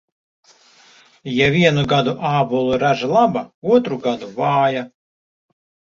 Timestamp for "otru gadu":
3.77-4.31